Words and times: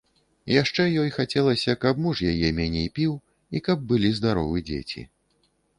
Яшчэ 0.51 0.85
ёй 1.01 1.09
хацелася, 1.17 1.75
каб 1.85 2.01
муж 2.07 2.23
яе 2.33 2.49
меней 2.63 2.87
піў 2.97 3.13
і 3.57 3.65
каб 3.69 3.87
былі 3.95 4.09
здаровы 4.23 4.57
дзеці. 4.73 5.01